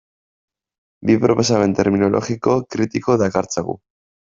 Bi 1.09 1.17
proposamen 1.25 1.77
terminologiko 1.81 2.57
kritiko 2.77 3.21
dakartzagu. 3.27 3.79